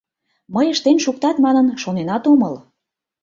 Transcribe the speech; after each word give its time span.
Мый 0.53 0.67
ыштен 0.73 0.97
шуктат 1.03 1.37
манын 1.45 1.67
шоненат 1.83 2.23
омыл. 2.31 2.55